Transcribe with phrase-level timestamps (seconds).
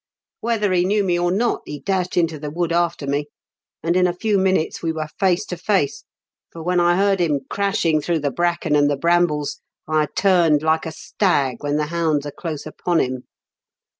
[0.39, 3.27] Whether he knew me or not, he dashed into the wood after me;
[3.83, 6.05] and in a few minutes we were face to face,
[6.51, 10.87] for when I heard him crashing through the bracken and the brambles, I turned like
[10.87, 13.25] a stag when the hounds are close upon him.